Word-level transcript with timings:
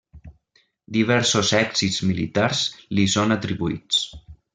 Diversos 0.95 1.51
èxits 1.57 1.99
militars 2.11 2.63
li 3.01 3.05
són 3.17 3.37
atribuïts. 3.37 4.01